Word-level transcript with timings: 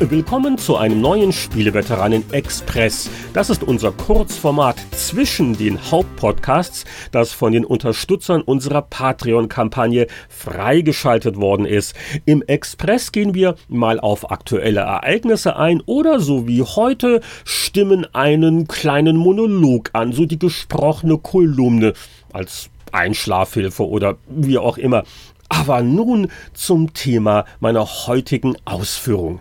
Willkommen 0.00 0.58
zu 0.58 0.76
einem 0.76 1.00
neuen 1.00 1.32
Spieleveteranen 1.32 2.22
Express. 2.32 3.10
Das 3.32 3.50
ist 3.50 3.64
unser 3.64 3.90
Kurzformat 3.90 4.76
zwischen 4.92 5.58
den 5.58 5.90
Hauptpodcasts, 5.90 6.84
das 7.10 7.32
von 7.32 7.50
den 7.50 7.64
Unterstützern 7.64 8.42
unserer 8.42 8.82
Patreon-Kampagne 8.82 10.06
freigeschaltet 10.28 11.36
worden 11.36 11.66
ist. 11.66 11.96
Im 12.26 12.42
Express 12.42 13.10
gehen 13.10 13.34
wir 13.34 13.56
mal 13.66 13.98
auf 13.98 14.30
aktuelle 14.30 14.82
Ereignisse 14.82 15.56
ein 15.56 15.80
oder 15.84 16.20
so 16.20 16.46
wie 16.46 16.62
heute 16.62 17.20
stimmen 17.44 18.06
einen 18.14 18.68
kleinen 18.68 19.16
Monolog 19.16 19.90
an, 19.94 20.12
so 20.12 20.26
die 20.26 20.38
gesprochene 20.38 21.18
Kolumne 21.18 21.92
als 22.32 22.70
Einschlafhilfe 22.92 23.84
oder 23.84 24.16
wie 24.28 24.58
auch 24.58 24.78
immer. 24.78 25.02
Aber 25.48 25.82
nun 25.82 26.30
zum 26.52 26.94
Thema 26.94 27.46
meiner 27.58 27.84
heutigen 27.84 28.54
Ausführung. 28.64 29.40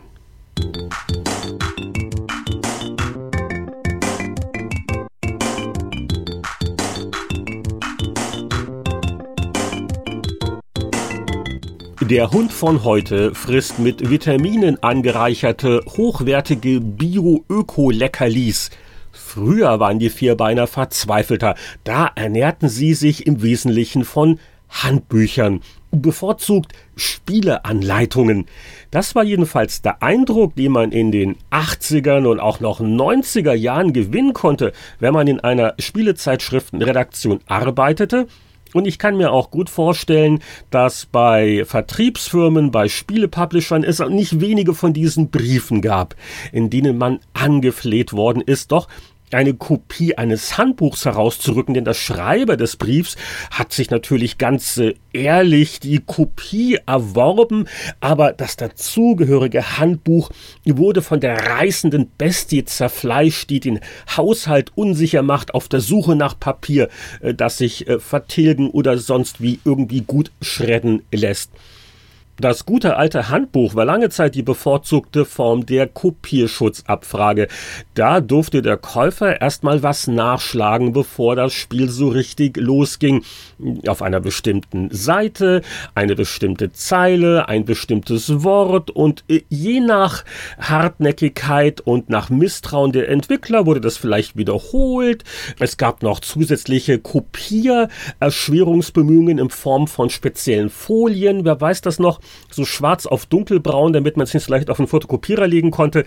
Der 12.10 12.32
Hund 12.32 12.54
von 12.54 12.86
heute 12.86 13.36
frisst 13.36 13.80
mit 13.80 14.10
Vitaminen 14.10 14.82
angereicherte, 14.82 15.82
hochwertige 15.86 16.80
Bio-Öko-Leckerlis. 16.80 18.70
Früher 19.12 19.82
waren 19.82 20.00
die 20.00 20.10
Vierbeiner 20.10 20.68
verzweifelter, 20.68 21.56
da 21.84 22.10
ernährten 22.16 22.70
sie 22.70 22.94
sich 22.94 23.28
im 23.28 23.42
Wesentlichen 23.42 24.06
von 24.06 24.40
Handbüchern, 24.70 25.62
bevorzugt 25.92 26.74
Spieleanleitungen. 26.96 28.46
Das 28.92 29.16
war 29.16 29.24
jedenfalls 29.24 29.82
der 29.82 30.02
Eindruck, 30.04 30.56
den 30.56 30.72
man 30.72 30.92
in 30.92 31.12
den 31.12 31.38
80ern 31.52 32.26
und 32.26 32.40
auch 32.40 32.60
noch 32.60 32.80
90er 32.80 33.54
Jahren 33.54 33.94
gewinnen 33.94 34.34
konnte, 34.34 34.74
wenn 35.00 35.14
man 35.14 35.28
in 35.28 35.40
einer 35.40 35.74
Spielezeitschriftenredaktion 35.80 37.40
arbeitete. 37.48 38.28
Und 38.74 38.86
ich 38.86 39.00
kann 39.00 39.16
mir 39.16 39.32
auch 39.32 39.50
gut 39.50 39.70
vorstellen, 39.70 40.40
dass 40.70 41.06
bei 41.06 41.64
Vertriebsfirmen, 41.66 42.70
bei 42.72 42.90
Spielepublishern 42.90 43.84
es 43.84 44.02
auch 44.02 44.10
nicht 44.10 44.42
wenige 44.42 44.74
von 44.74 44.92
diesen 44.92 45.30
Briefen 45.30 45.82
gab, 45.82 46.16
in 46.52 46.70
denen 46.70 46.98
man 46.98 47.20
angefleht 47.34 48.12
worden 48.12 48.42
ist, 48.42 48.74
doch 48.74 48.88
eine 49.32 49.54
Kopie 49.54 50.18
eines 50.18 50.58
Handbuchs 50.58 51.06
herauszurücken, 51.06 51.74
denn 51.74 51.86
der 51.86 51.94
Schreiber 51.94 52.58
des 52.58 52.78
Briefs 52.78 53.16
hat 53.52 53.74
sich 53.74 53.90
natürlich 53.90 54.38
ganz 54.38 54.78
äh, 54.78 54.96
ehrlich 55.14 55.80
die 55.80 56.00
Kopie 56.00 56.80
erworben, 56.86 57.68
aber 58.00 58.34
das 58.34 58.56
dazugehörige 58.56 59.78
Handbuch 59.78 60.30
wurde 60.66 61.02
von 61.02 61.20
der 61.20 61.38
reißenden 61.50 62.12
Bestie 62.18 62.66
zerfleischt, 62.66 63.50
die 63.50 63.60
den 63.60 63.80
Haushalt 64.16 64.72
unsicher 64.76 65.24
macht 65.24 65.54
auf 65.54 65.68
der 65.68 65.82
Suche 65.82 66.16
nach 66.16 66.40
Papier, 66.40 66.90
äh, 67.22 67.34
das 67.34 67.58
sich 67.58 67.88
äh, 67.88 68.00
vertilgen 68.00 68.70
oder 68.70 68.98
sonst 68.98 69.42
wie 69.42 69.60
irgendwie 69.66 70.02
gut 70.02 70.32
schredden 70.42 71.02
lässt. 71.12 71.52
Das 72.40 72.68
gute 72.68 72.98
alte 72.98 73.30
Handbuch 73.30 73.74
war 73.74 73.84
lange 73.84 74.10
Zeit 74.10 74.36
die 74.36 74.44
bevorzugte 74.44 75.26
Form 75.26 75.66
der 75.66 75.88
Kopierschutzabfrage. 75.88 77.48
Da 77.96 78.22
durfte 78.22 78.62
der 78.62 78.78
Käufer 78.78 79.42
erstmal 79.42 79.82
was 79.82 80.06
nachschlagen, 80.06 80.94
bevor 80.94 81.36
das 81.36 81.54
Spiel 81.54 81.90
so 81.90 82.10
richtig 82.10 82.58
losging. 82.58 83.24
Auf 83.88 84.04
einer 84.04 84.20
bestimmten 84.20 84.92
Seite, 84.92 85.64
eine 85.96 86.14
bestimmte 86.14 86.72
Zeile, 86.72 87.50
ein 87.50 87.66
bestimmtes 87.66 88.44
Wort 88.44 88.92
und 88.92 89.24
äh, 89.30 89.42
je 89.50 89.80
nach 89.80 90.24
Hartnäckigkeit 90.60 91.82
und 91.82 92.12
nach 92.12 92.30
Misstrauen 92.30 92.92
der 92.92 93.10
Entwickler 93.10 93.66
wurde 93.66 93.82
das 93.82 93.98
vielleicht 93.98 94.38
wiederholt. 94.38 95.24
Es 95.58 95.78
gab 95.78 96.04
noch 96.04 96.20
zusätzliche 96.20 97.00
Kopiererschwerungsbemühungen 97.00 99.40
in 99.40 99.50
Form 99.50 99.88
von 99.88 100.12
speziellen 100.12 100.70
Folien. 100.70 101.44
Wer 101.44 101.60
weiß 101.60 101.82
das 101.82 101.98
noch? 101.98 102.20
So 102.52 102.66
schwarz 102.66 103.06
auf 103.06 103.26
dunkelbraun, 103.26 103.94
damit 103.94 104.18
man 104.18 104.26
es 104.26 104.34
nicht 104.34 104.44
so 104.46 104.52
leicht 104.52 104.70
auf 104.70 104.78
den 104.78 104.88
Fotokopierer 104.88 105.48
legen 105.48 105.72
konnte. 105.72 106.06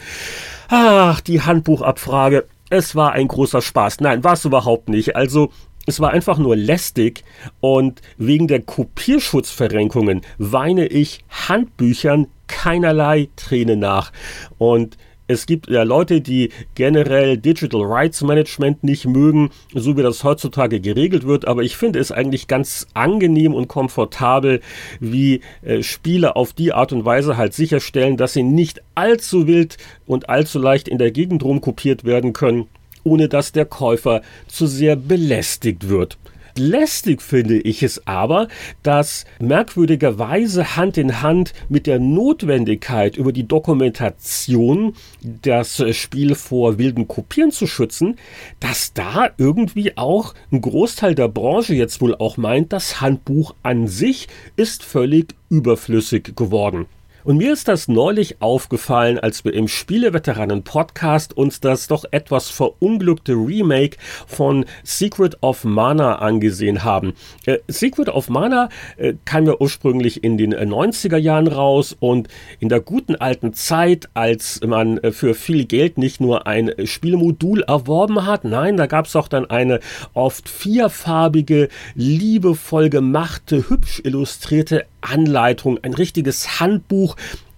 Ach, 0.69 1.21
die 1.21 1.43
Handbuchabfrage. 1.43 2.47
Es 2.71 2.95
war 2.95 3.13
ein 3.13 3.29
großer 3.29 3.63
Spaß. 3.63 4.01
Nein, 4.01 4.23
war 4.23 4.35
es 4.35 4.45
überhaupt 4.45 4.89
nicht. 4.89 5.17
Also, 5.17 5.51
es 5.87 5.99
war 5.99 6.11
einfach 6.11 6.39
nur 6.39 6.57
lästig 6.57 7.25
und 7.61 8.01
wegen 8.17 8.47
der 8.47 8.61
Kopierschutzverrenkungen 8.61 10.21
weine 10.39 10.87
ich 10.87 11.25
Handbüchern 11.31 12.29
keinerlei 12.47 13.29
Träne 13.37 13.77
nach. 13.77 14.13
Und 14.59 14.99
es 15.31 15.47
gibt 15.47 15.71
ja 15.71 15.85
Leute, 15.85 16.21
die 16.21 16.51
generell 16.75 17.39
Digital 17.39 17.83
Rights 17.83 18.23
Management 18.23 18.83
nicht 18.83 19.07
mögen, 19.07 19.51
so 19.73 19.97
wie 19.97 20.03
das 20.03 20.25
heutzutage 20.25 20.81
geregelt 20.81 21.25
wird, 21.25 21.47
aber 21.47 21.63
ich 21.63 21.77
finde 21.77 22.01
es 22.01 22.11
eigentlich 22.11 22.49
ganz 22.49 22.89
angenehm 22.95 23.55
und 23.55 23.69
komfortabel, 23.69 24.61
wie 24.99 25.41
äh, 25.63 25.83
Spiele 25.83 26.35
auf 26.35 26.53
die 26.53 26.73
Art 26.73 26.93
und 26.93 27.05
Weise 27.05 27.37
halt 27.37 27.55
sicherstellen, 27.55 28.17
dass 28.17 28.33
sie 28.33 28.43
nicht 28.43 28.83
allzu 28.97 29.47
wild 29.47 29.77
und 30.07 30.29
allzu 30.29 30.59
leicht 30.59 30.89
in 30.89 30.99
der 30.99 31.13
Gegend 31.13 31.45
rumkopiert 31.45 32.05
werden 32.05 32.33
können, 32.33 32.67
ohne 33.05 33.29
dass 33.29 33.53
der 33.53 33.67
Käufer 33.67 34.23
zu 34.49 34.67
sehr 34.67 34.97
belästigt 34.97 35.89
wird. 35.89 36.19
Lästig 36.61 37.23
finde 37.23 37.59
ich 37.59 37.83
es 37.83 38.07
aber, 38.07 38.49
dass 38.83 39.25
merkwürdigerweise 39.39 40.77
Hand 40.77 40.99
in 40.99 41.23
Hand 41.23 41.55
mit 41.71 41.87
der 41.87 41.99
Notwendigkeit 41.99 43.17
über 43.17 43.33
die 43.33 43.49
Dokumentation 43.49 44.93
das 45.23 45.83
Spiel 45.97 46.35
vor 46.35 46.77
wilden 46.77 47.09
Kopieren 47.09 47.51
zu 47.51 47.67
schützen, 47.67 48.17
dass 48.61 48.93
da 48.93 49.31
irgendwie 49.39 49.97
auch 49.97 50.35
ein 50.53 50.61
Großteil 50.61 51.15
der 51.15 51.29
Branche 51.29 51.75
jetzt 51.75 52.03
wohl 52.03 52.15
auch 52.15 52.37
meint, 52.37 52.75
das 52.75 53.01
Handbuch 53.01 53.55
an 53.63 53.87
sich 53.89 54.29
ist 54.57 54.85
völlig 54.85 55.35
überflüssig 55.49 56.37
geworden. 56.37 56.85
Und 57.23 57.37
mir 57.37 57.53
ist 57.53 57.69
das 57.69 57.89
neulich 57.89 58.41
aufgefallen, 58.41 59.19
als 59.19 59.45
wir 59.45 59.53
im 59.53 59.69
Spieleveteranen-Podcast 59.69 61.37
uns 61.37 61.61
das 61.61 61.87
doch 61.87 62.05
etwas 62.11 62.49
verunglückte 62.49 63.33
Remake 63.33 63.99
von 64.27 64.65
Secret 64.85 65.37
of 65.43 65.65
Mana 65.65 66.17
angesehen 66.17 66.83
haben. 66.83 67.15
Äh, 67.45 67.59
Secret 67.69 68.09
of 68.09 68.31
Mana 68.31 68.71
äh, 68.97 69.15
kam 69.25 69.47
ja 69.47 69.55
ursprünglich 69.59 70.25
in 70.25 70.39
den 70.39 70.55
90er 70.55 71.19
Jahren 71.19 71.49
raus 71.49 71.95
und 71.99 72.29
in 72.59 72.69
der 72.69 72.81
guten 72.81 73.17
alten 73.17 73.53
Zeit, 73.53 74.09
als 74.15 74.61
man 74.67 74.99
äh, 74.99 75.13
für 75.13 75.35
viel 75.35 75.67
Geld 75.67 75.99
nicht 75.99 76.21
nur 76.21 76.47
ein 76.47 76.73
Spielmodul 76.85 77.63
erworben 77.63 78.27
hat, 78.27 78.45
nein, 78.45 78.77
da 78.77 78.87
gab 78.87 79.07
es 79.07 79.17
auch 79.17 79.29
dann 79.29 79.49
eine 79.51 79.81
oft 80.15 80.49
vierfarbige, 80.49 81.69
liebevoll 81.95 82.89
gemachte, 82.89 83.69
hübsch 83.69 84.01
illustrierte 84.05 84.87
Anleitung, 85.01 85.79
ein 85.83 85.95
richtiges 85.95 86.61
Handbuch, 86.61 87.17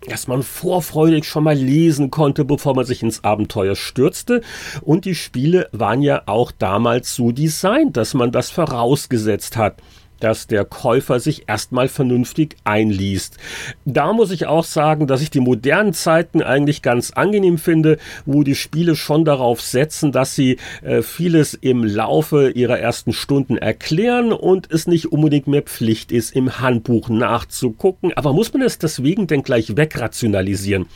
das 0.08 0.26
man 0.26 0.42
vorfreudig 0.42 1.24
schon 1.24 1.44
mal 1.44 1.56
lesen 1.56 2.10
konnte, 2.10 2.44
bevor 2.44 2.74
man 2.74 2.84
sich 2.84 3.02
ins 3.02 3.24
Abenteuer 3.24 3.76
stürzte. 3.76 4.42
Und 4.80 5.04
die 5.04 5.14
Spiele 5.14 5.68
waren 5.72 6.02
ja 6.02 6.22
auch 6.26 6.50
damals 6.52 7.14
so 7.14 7.30
designt, 7.30 7.96
dass 7.96 8.14
man 8.14 8.32
das 8.32 8.50
vorausgesetzt 8.50 9.56
hat 9.56 9.76
dass 10.22 10.46
der 10.46 10.64
Käufer 10.64 11.18
sich 11.18 11.48
erstmal 11.48 11.88
vernünftig 11.88 12.56
einliest. 12.64 13.38
Da 13.84 14.12
muss 14.12 14.30
ich 14.30 14.46
auch 14.46 14.64
sagen, 14.64 15.06
dass 15.06 15.20
ich 15.20 15.30
die 15.30 15.40
modernen 15.40 15.94
Zeiten 15.94 16.42
eigentlich 16.42 16.80
ganz 16.82 17.10
angenehm 17.10 17.58
finde, 17.58 17.98
wo 18.24 18.44
die 18.44 18.54
Spiele 18.54 18.94
schon 18.94 19.24
darauf 19.24 19.60
setzen, 19.60 20.12
dass 20.12 20.36
sie 20.36 20.58
äh, 20.82 21.02
vieles 21.02 21.54
im 21.54 21.82
Laufe 21.82 22.50
ihrer 22.50 22.78
ersten 22.78 23.12
Stunden 23.12 23.56
erklären 23.56 24.32
und 24.32 24.70
es 24.70 24.86
nicht 24.86 25.10
unbedingt 25.10 25.48
mehr 25.48 25.62
Pflicht 25.62 26.12
ist, 26.12 26.36
im 26.36 26.60
Handbuch 26.60 27.08
nachzugucken. 27.08 28.12
Aber 28.14 28.32
muss 28.32 28.52
man 28.52 28.62
es 28.62 28.78
deswegen 28.78 29.26
denn 29.26 29.42
gleich 29.42 29.76
wegrationalisieren? 29.76 30.86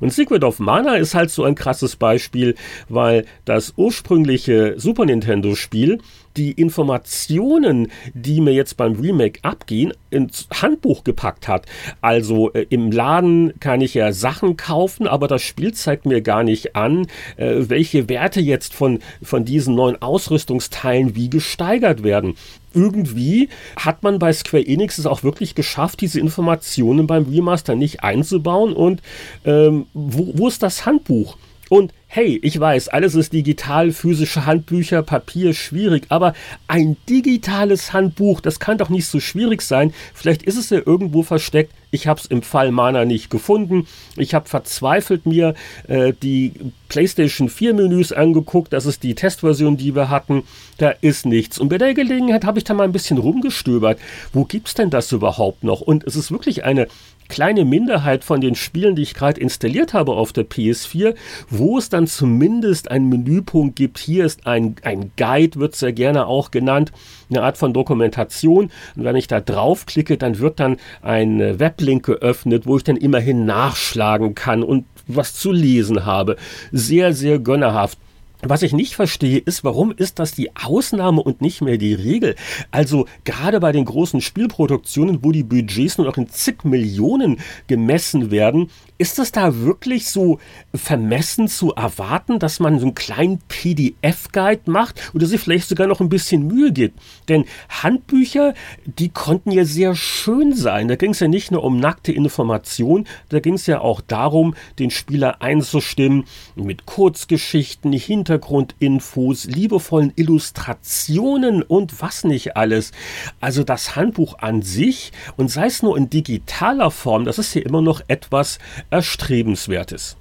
Und 0.00 0.12
Secret 0.12 0.42
of 0.42 0.58
Mana 0.58 0.96
ist 0.96 1.14
halt 1.14 1.30
so 1.30 1.44
ein 1.44 1.54
krasses 1.54 1.94
Beispiel, 1.94 2.56
weil 2.88 3.24
das 3.44 3.74
ursprüngliche 3.76 4.74
Super 4.76 5.04
Nintendo 5.04 5.54
Spiel 5.54 6.00
die 6.36 6.52
Informationen, 6.52 7.90
die 8.12 8.40
mir 8.40 8.52
jetzt 8.52 8.76
beim 8.76 8.94
Remake 8.94 9.40
abgehen, 9.42 9.92
ins 10.10 10.48
Handbuch 10.52 11.04
gepackt 11.04 11.48
hat. 11.48 11.66
Also 12.00 12.52
äh, 12.52 12.66
im 12.70 12.90
Laden 12.90 13.58
kann 13.60 13.80
ich 13.80 13.94
ja 13.94 14.12
Sachen 14.12 14.56
kaufen, 14.56 15.06
aber 15.06 15.28
das 15.28 15.42
Spiel 15.42 15.72
zeigt 15.74 16.06
mir 16.06 16.22
gar 16.22 16.44
nicht 16.44 16.76
an, 16.76 17.06
äh, 17.36 17.56
welche 17.68 18.08
Werte 18.08 18.40
jetzt 18.40 18.74
von, 18.74 19.00
von 19.22 19.44
diesen 19.44 19.74
neuen 19.74 20.00
Ausrüstungsteilen 20.00 21.14
wie 21.14 21.30
gesteigert 21.30 22.02
werden 22.02 22.34
irgendwie 22.74 23.48
hat 23.76 24.02
man 24.02 24.18
bei 24.18 24.32
Square 24.32 24.66
Enix 24.66 24.98
es 24.98 25.06
auch 25.06 25.22
wirklich 25.22 25.54
geschafft, 25.54 26.00
diese 26.00 26.20
Informationen 26.20 27.06
beim 27.06 27.24
Remaster 27.24 27.76
nicht 27.76 28.02
einzubauen. 28.02 28.72
Und 28.72 29.00
ähm, 29.44 29.86
wo, 29.94 30.32
wo 30.34 30.48
ist 30.48 30.62
das 30.62 30.84
Handbuch? 30.84 31.36
Und 31.70 31.92
hey, 32.14 32.38
ich 32.44 32.60
weiß, 32.60 32.90
alles 32.90 33.16
ist 33.16 33.32
digital, 33.32 33.90
physische 33.90 34.46
Handbücher, 34.46 35.02
Papier, 35.02 35.52
schwierig, 35.52 36.04
aber 36.10 36.32
ein 36.68 36.96
digitales 37.08 37.92
Handbuch, 37.92 38.40
das 38.40 38.60
kann 38.60 38.78
doch 38.78 38.88
nicht 38.88 39.08
so 39.08 39.18
schwierig 39.18 39.62
sein. 39.62 39.92
Vielleicht 40.14 40.44
ist 40.44 40.56
es 40.56 40.70
ja 40.70 40.78
irgendwo 40.86 41.24
versteckt 41.24 41.72
Ich 41.90 42.06
habe 42.06 42.20
es 42.20 42.26
im 42.26 42.42
Fall 42.42 42.70
Mana 42.70 43.04
nicht 43.04 43.30
gefunden. 43.30 43.88
Ich 44.16 44.32
habe 44.32 44.48
verzweifelt 44.48 45.26
mir 45.26 45.54
äh, 45.88 46.12
die 46.22 46.52
PlayStation 46.88 47.48
4 47.48 47.74
Menüs 47.74 48.12
angeguckt. 48.12 48.72
Das 48.72 48.86
ist 48.86 49.02
die 49.02 49.16
Testversion, 49.16 49.76
die 49.76 49.96
wir 49.96 50.08
hatten. 50.08 50.44
Da 50.78 50.90
ist 50.90 51.26
nichts. 51.26 51.58
Und 51.58 51.68
bei 51.68 51.78
der 51.78 51.94
Gelegenheit 51.94 52.44
habe 52.44 52.58
ich 52.58 52.64
da 52.64 52.74
mal 52.74 52.84
ein 52.84 52.92
bisschen 52.92 53.18
rumgestöbert. 53.18 53.98
Wo 54.32 54.44
gibt's 54.44 54.74
denn 54.74 54.90
das 54.90 55.10
überhaupt 55.10 55.64
noch? 55.64 55.80
Und 55.80 56.04
es 56.04 56.14
ist 56.14 56.30
wirklich 56.30 56.64
eine 56.64 56.86
kleine 57.28 57.64
Minderheit 57.64 58.24
von 58.24 58.40
den 58.40 58.54
Spielen, 58.54 58.96
die 58.96 59.02
ich 59.02 59.14
gerade 59.14 59.40
installiert 59.40 59.94
habe 59.94 60.12
auf 60.12 60.32
der 60.32 60.44
PS4, 60.44 61.14
wo 61.50 61.78
es 61.78 61.88
dann 61.88 62.06
zumindest 62.06 62.90
einen 62.90 63.08
Menüpunkt 63.08 63.76
gibt. 63.76 63.98
Hier 63.98 64.24
ist 64.24 64.46
ein, 64.46 64.76
ein 64.82 65.12
Guide, 65.16 65.58
wird 65.58 65.74
sehr 65.74 65.92
gerne 65.92 66.26
auch 66.26 66.50
genannt, 66.50 66.92
eine 67.30 67.42
Art 67.42 67.58
von 67.58 67.72
Dokumentation. 67.72 68.70
Und 68.96 69.04
wenn 69.04 69.16
ich 69.16 69.26
da 69.26 69.40
draufklicke, 69.40 70.16
dann 70.16 70.38
wird 70.38 70.60
dann 70.60 70.76
ein 71.02 71.58
Weblink 71.58 72.04
geöffnet, 72.04 72.66
wo 72.66 72.76
ich 72.76 72.84
dann 72.84 72.96
immerhin 72.96 73.44
nachschlagen 73.44 74.34
kann 74.34 74.62
und 74.62 74.84
was 75.06 75.34
zu 75.34 75.52
lesen 75.52 76.04
habe. 76.04 76.36
Sehr, 76.72 77.12
sehr 77.12 77.38
gönnerhaft. 77.38 77.98
Was 78.46 78.62
ich 78.62 78.72
nicht 78.72 78.94
verstehe, 78.94 79.38
ist, 79.38 79.64
warum 79.64 79.92
ist 79.92 80.18
das 80.18 80.32
die 80.32 80.54
Ausnahme 80.54 81.22
und 81.22 81.40
nicht 81.40 81.62
mehr 81.62 81.78
die 81.78 81.94
Regel? 81.94 82.34
Also 82.70 83.06
gerade 83.24 83.58
bei 83.58 83.72
den 83.72 83.84
großen 83.84 84.20
Spielproduktionen, 84.20 85.20
wo 85.22 85.32
die 85.32 85.42
Budgets 85.42 85.96
nur 85.96 86.06
noch 86.06 86.18
in 86.18 86.28
zig 86.28 86.64
Millionen 86.64 87.38
gemessen 87.68 88.30
werden, 88.30 88.70
ist 88.96 89.18
es 89.18 89.32
da 89.32 89.58
wirklich 89.58 90.08
so 90.08 90.38
vermessen 90.72 91.48
zu 91.48 91.74
erwarten, 91.74 92.38
dass 92.38 92.60
man 92.60 92.78
so 92.78 92.86
einen 92.86 92.94
kleinen 92.94 93.40
PDF-Guide 93.48 94.70
macht 94.70 95.00
oder 95.14 95.26
sich 95.26 95.40
vielleicht 95.40 95.68
sogar 95.68 95.88
noch 95.88 96.00
ein 96.00 96.08
bisschen 96.08 96.46
Mühe 96.46 96.72
gibt? 96.72 97.00
Denn 97.28 97.44
Handbücher, 97.68 98.54
die 98.84 99.08
konnten 99.08 99.50
ja 99.50 99.64
sehr 99.64 99.96
schön 99.96 100.54
sein. 100.54 100.86
Da 100.86 100.96
ging 100.96 101.10
es 101.10 101.20
ja 101.20 101.28
nicht 101.28 101.50
nur 101.50 101.64
um 101.64 101.78
nackte 101.78 102.12
Information, 102.12 103.06
da 103.30 103.40
ging 103.40 103.54
es 103.54 103.66
ja 103.66 103.80
auch 103.80 104.00
darum, 104.00 104.54
den 104.78 104.90
Spieler 104.90 105.42
einzustimmen 105.42 106.24
mit 106.54 106.86
Kurzgeschichten, 106.86 107.92
Hintergrundinfos, 107.92 109.46
liebevollen 109.46 110.12
Illustrationen 110.14 111.62
und 111.62 112.00
was 112.00 112.22
nicht 112.22 112.56
alles. 112.56 112.92
Also 113.40 113.64
das 113.64 113.96
Handbuch 113.96 114.38
an 114.38 114.62
sich 114.62 115.10
und 115.36 115.50
sei 115.50 115.66
es 115.66 115.82
nur 115.82 115.96
in 115.96 116.10
digitaler 116.10 116.92
Form, 116.92 117.24
das 117.24 117.38
ist 117.38 117.54
ja 117.54 117.62
immer 117.62 117.82
noch 117.82 118.00
etwas 118.06 118.58
Erstrebenswertes. 118.94 120.16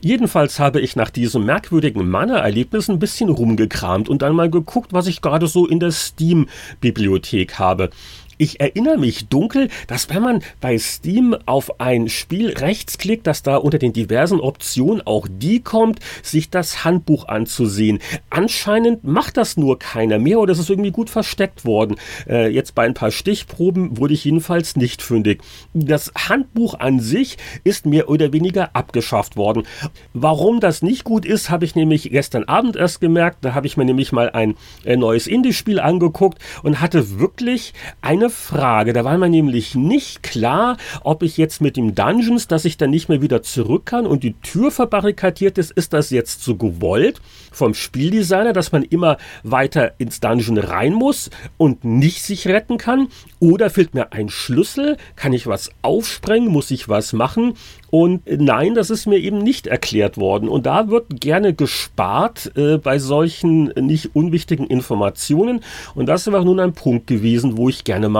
Jedenfalls 0.00 0.60
habe 0.60 0.80
ich 0.80 0.94
nach 0.94 1.10
diesem 1.10 1.44
merkwürdigen 1.44 2.08
Mana-Erlebnis 2.08 2.88
ein 2.88 3.00
bisschen 3.00 3.28
rumgekramt 3.28 4.08
und 4.08 4.22
dann 4.22 4.36
mal 4.36 4.48
geguckt, 4.48 4.92
was 4.92 5.08
ich 5.08 5.20
gerade 5.20 5.48
so 5.48 5.66
in 5.66 5.80
der 5.80 5.90
Steam-Bibliothek 5.90 7.58
habe. 7.58 7.90
Ich 8.38 8.60
erinnere 8.60 8.98
mich 8.98 9.28
dunkel, 9.28 9.68
dass 9.86 10.10
wenn 10.10 10.22
man 10.22 10.42
bei 10.60 10.76
Steam 10.78 11.34
auf 11.46 11.80
ein 11.80 12.10
Spiel 12.10 12.50
rechtsklickt, 12.50 13.26
dass 13.26 13.42
da 13.42 13.56
unter 13.56 13.78
den 13.78 13.94
diversen 13.94 14.40
Optionen 14.40 15.00
auch 15.06 15.26
die 15.30 15.60
kommt, 15.60 16.00
sich 16.22 16.50
das 16.50 16.84
Handbuch 16.84 17.28
anzusehen. 17.28 17.98
Anscheinend 18.28 19.04
macht 19.04 19.38
das 19.38 19.56
nur 19.56 19.78
keiner 19.78 20.18
mehr 20.18 20.38
oder 20.38 20.52
es 20.52 20.58
ist 20.58 20.68
irgendwie 20.68 20.90
gut 20.90 21.08
versteckt 21.08 21.64
worden. 21.64 21.96
Äh, 22.28 22.48
jetzt 22.48 22.74
bei 22.74 22.84
ein 22.84 22.92
paar 22.92 23.10
Stichproben 23.10 23.96
wurde 23.96 24.12
ich 24.12 24.24
jedenfalls 24.24 24.76
nicht 24.76 25.00
fündig. 25.00 25.42
Das 25.72 26.12
Handbuch 26.28 26.78
an 26.78 27.00
sich 27.00 27.38
ist 27.64 27.86
mehr 27.86 28.10
oder 28.10 28.34
weniger 28.34 28.76
abgeschafft 28.76 29.36
worden. 29.36 29.62
Warum 30.12 30.60
das 30.60 30.82
nicht 30.82 31.04
gut 31.04 31.24
ist, 31.24 31.48
habe 31.48 31.64
ich 31.64 31.74
nämlich 31.74 32.10
gestern 32.10 32.44
Abend 32.44 32.76
erst 32.76 33.00
gemerkt. 33.00 33.38
Da 33.40 33.54
habe 33.54 33.66
ich 33.66 33.78
mir 33.78 33.86
nämlich 33.86 34.12
mal 34.12 34.28
ein 34.28 34.56
äh, 34.84 34.96
neues 34.96 35.26
Indie-Spiel 35.26 35.80
angeguckt 35.80 36.38
und 36.62 36.82
hatte 36.82 37.18
wirklich 37.18 37.72
eine 38.02 38.25
eine 38.26 38.30
Frage. 38.30 38.92
Da 38.92 39.04
war 39.04 39.16
mir 39.18 39.28
nämlich 39.28 39.74
nicht 39.74 40.22
klar, 40.22 40.76
ob 41.02 41.22
ich 41.22 41.36
jetzt 41.36 41.60
mit 41.60 41.76
dem 41.76 41.94
Dungeons, 41.94 42.48
dass 42.48 42.64
ich 42.64 42.76
dann 42.76 42.90
nicht 42.90 43.08
mehr 43.08 43.22
wieder 43.22 43.42
zurück 43.42 43.86
kann 43.86 44.06
und 44.06 44.24
die 44.24 44.34
Tür 44.34 44.70
verbarrikadiert 44.70 45.58
ist, 45.58 45.70
ist 45.70 45.92
das 45.92 46.10
jetzt 46.10 46.42
so 46.42 46.56
gewollt 46.56 47.20
vom 47.52 47.74
Spieldesigner, 47.74 48.52
dass 48.52 48.72
man 48.72 48.82
immer 48.82 49.16
weiter 49.42 49.92
ins 49.98 50.20
Dungeon 50.20 50.58
rein 50.58 50.92
muss 50.92 51.30
und 51.56 51.84
nicht 51.84 52.22
sich 52.22 52.48
retten 52.48 52.78
kann? 52.78 53.08
Oder 53.38 53.70
fehlt 53.70 53.94
mir 53.94 54.12
ein 54.12 54.28
Schlüssel? 54.28 54.96
Kann 55.14 55.32
ich 55.32 55.46
was 55.46 55.70
aufsprengen? 55.82 56.50
Muss 56.50 56.70
ich 56.70 56.88
was 56.88 57.12
machen? 57.12 57.54
Und 57.90 58.22
nein, 58.26 58.74
das 58.74 58.90
ist 58.90 59.06
mir 59.06 59.18
eben 59.18 59.38
nicht 59.38 59.68
erklärt 59.68 60.18
worden. 60.18 60.48
Und 60.48 60.66
da 60.66 60.88
wird 60.90 61.20
gerne 61.20 61.54
gespart 61.54 62.52
äh, 62.56 62.78
bei 62.78 62.98
solchen 62.98 63.66
nicht 63.80 64.14
unwichtigen 64.14 64.66
Informationen. 64.66 65.60
Und 65.94 66.06
das 66.06 66.30
war 66.30 66.44
nun 66.44 66.60
ein 66.60 66.72
Punkt 66.72 67.06
gewesen, 67.06 67.56
wo 67.56 67.68
ich 67.68 67.84
gerne 67.84 68.08
mal 68.08 68.15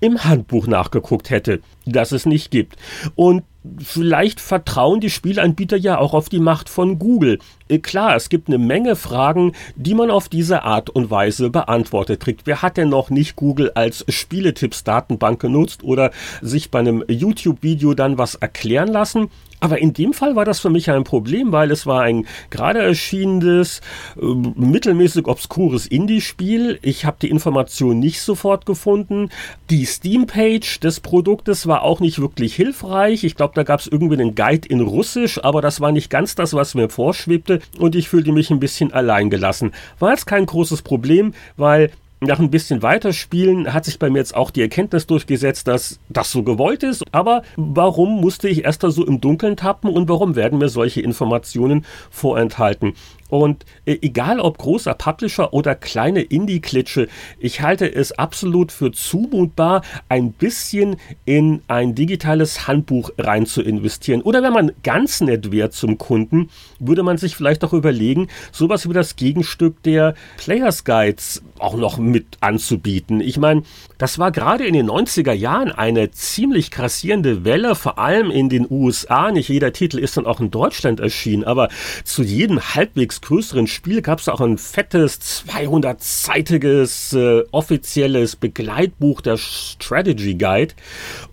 im 0.00 0.24
Handbuch 0.24 0.66
nachgeguckt 0.66 1.30
hätte, 1.30 1.60
dass 1.86 2.12
es 2.12 2.26
nicht 2.26 2.50
gibt. 2.50 2.76
Und 3.14 3.44
vielleicht 3.78 4.40
vertrauen 4.40 5.00
die 5.00 5.10
Spielanbieter 5.10 5.76
ja 5.76 5.98
auch 5.98 6.14
auf 6.14 6.28
die 6.28 6.38
Macht 6.38 6.68
von 6.68 6.98
Google. 6.98 7.38
Äh, 7.68 7.78
klar, 7.78 8.16
es 8.16 8.28
gibt 8.28 8.48
eine 8.48 8.58
Menge 8.58 8.96
Fragen, 8.96 9.52
die 9.76 9.94
man 9.94 10.10
auf 10.10 10.28
diese 10.28 10.62
Art 10.62 10.90
und 10.90 11.10
Weise 11.10 11.50
beantwortet 11.50 12.20
kriegt. 12.20 12.46
Wer 12.46 12.62
hat 12.62 12.76
denn 12.76 12.88
noch 12.88 13.10
nicht 13.10 13.36
Google 13.36 13.72
als 13.74 14.04
Spieletipps-Datenbank 14.08 15.40
genutzt 15.40 15.82
oder 15.82 16.10
sich 16.40 16.70
bei 16.70 16.78
einem 16.78 17.04
YouTube-Video 17.08 17.94
dann 17.94 18.18
was 18.18 18.34
erklären 18.36 18.88
lassen? 18.88 19.28
Aber 19.60 19.78
in 19.78 19.92
dem 19.92 20.12
Fall 20.12 20.36
war 20.36 20.44
das 20.44 20.60
für 20.60 20.70
mich 20.70 20.90
ein 20.90 21.04
Problem, 21.04 21.52
weil 21.52 21.70
es 21.70 21.86
war 21.86 22.02
ein 22.02 22.26
gerade 22.50 22.80
erschienenes, 22.80 23.80
äh, 24.20 24.24
mittelmäßig 24.24 25.26
obskures 25.26 25.86
Indie-Spiel. 25.86 26.78
Ich 26.82 27.04
habe 27.04 27.16
die 27.20 27.30
Information 27.30 27.98
nicht 27.98 28.20
sofort 28.20 28.66
gefunden. 28.66 29.30
Die 29.70 29.84
Steam-Page 29.84 30.80
des 30.80 31.00
Produktes 31.00 31.66
war 31.66 31.82
auch 31.82 32.00
nicht 32.00 32.20
wirklich 32.20 32.54
hilfreich. 32.54 33.24
Ich 33.24 33.34
glaube, 33.34 33.54
da 33.54 33.64
gab 33.64 33.80
es 33.80 33.88
irgendwie 33.88 34.20
einen 34.20 34.34
Guide 34.34 34.68
in 34.68 34.80
Russisch, 34.80 35.42
aber 35.42 35.60
das 35.60 35.80
war 35.80 35.90
nicht 35.90 36.08
ganz 36.08 36.34
das, 36.34 36.54
was 36.54 36.74
mir 36.74 36.88
vorschwebte 36.88 37.60
und 37.78 37.96
ich 37.96 38.08
fühlte 38.08 38.32
mich 38.32 38.50
ein 38.50 38.60
bisschen 38.60 38.92
alleingelassen. 38.92 39.72
War 39.98 40.10
jetzt 40.10 40.26
kein 40.26 40.46
großes 40.46 40.82
Problem, 40.82 41.34
weil 41.56 41.90
nach 42.20 42.38
ein 42.38 42.50
bisschen 42.50 42.82
weiterspielen 42.82 43.72
hat 43.72 43.84
sich 43.84 43.98
bei 43.98 44.10
mir 44.10 44.18
jetzt 44.18 44.34
auch 44.34 44.50
die 44.50 44.62
Erkenntnis 44.62 45.06
durchgesetzt, 45.06 45.68
dass 45.68 46.00
das 46.08 46.32
so 46.32 46.42
gewollt 46.42 46.82
ist. 46.82 47.04
Aber 47.12 47.42
warum 47.56 48.20
musste 48.20 48.48
ich 48.48 48.64
erst 48.64 48.82
da 48.82 48.90
so 48.90 49.06
im 49.06 49.20
Dunkeln 49.20 49.56
tappen 49.56 49.90
und 49.90 50.08
warum 50.08 50.34
werden 50.34 50.58
mir 50.58 50.68
solche 50.68 51.00
Informationen 51.00 51.84
vorenthalten? 52.10 52.94
Und 53.28 53.64
äh, 53.84 53.98
egal 54.02 54.40
ob 54.40 54.58
großer 54.58 54.94
Publisher 54.94 55.52
oder 55.52 55.74
kleine 55.74 56.22
Indie-Klitsche, 56.22 57.08
ich 57.38 57.60
halte 57.60 57.92
es 57.92 58.12
absolut 58.12 58.72
für 58.72 58.92
zumutbar, 58.92 59.82
ein 60.08 60.32
bisschen 60.32 60.96
in 61.24 61.62
ein 61.68 61.94
digitales 61.94 62.66
Handbuch 62.66 63.10
rein 63.18 63.46
zu 63.46 63.62
investieren. 63.62 64.22
Oder 64.22 64.42
wenn 64.42 64.52
man 64.52 64.72
ganz 64.82 65.20
nett 65.20 65.52
wäre 65.52 65.70
zum 65.70 65.98
Kunden, 65.98 66.50
würde 66.78 67.02
man 67.02 67.18
sich 67.18 67.36
vielleicht 67.36 67.64
auch 67.64 67.72
überlegen, 67.72 68.28
sowas 68.52 68.88
wie 68.88 68.92
das 68.92 69.16
Gegenstück 69.16 69.82
der 69.82 70.14
Players 70.36 70.84
Guides 70.84 71.42
auch 71.58 71.76
noch 71.76 71.98
mit 71.98 72.38
anzubieten. 72.40 73.20
Ich 73.20 73.38
meine, 73.38 73.62
das 73.98 74.18
war 74.18 74.30
gerade 74.30 74.66
in 74.66 74.74
den 74.74 74.88
90er 74.88 75.32
Jahren 75.32 75.72
eine 75.72 76.10
ziemlich 76.10 76.70
krassierende 76.70 77.44
Welle, 77.44 77.74
vor 77.74 77.98
allem 77.98 78.30
in 78.30 78.48
den 78.48 78.66
USA. 78.70 79.30
Nicht 79.30 79.48
jeder 79.48 79.72
Titel 79.72 79.98
ist 79.98 80.16
dann 80.16 80.26
auch 80.26 80.40
in 80.40 80.50
Deutschland 80.50 81.00
erschienen, 81.00 81.44
aber 81.44 81.68
zu 82.04 82.22
jedem 82.22 82.60
halbwegs 82.74 83.17
größeren 83.22 83.66
Spiel 83.66 84.02
gab 84.02 84.18
es 84.18 84.28
auch 84.28 84.40
ein 84.40 84.58
fettes 84.58 85.20
200-seitiges 85.48 87.16
äh, 87.16 87.44
offizielles 87.52 88.36
Begleitbuch 88.36 89.20
der 89.20 89.36
Strategy 89.36 90.34
Guide 90.34 90.74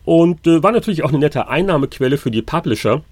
und 0.04 0.46
äh, 0.48 0.62
war 0.63 0.72
natürlich 0.72 1.04
auch 1.04 1.10
eine 1.10 1.20
nette 1.20 1.48
Einnahmequelle 1.48 2.18
für 2.18 2.32
die 2.32 2.42
Publisher. 2.42 3.04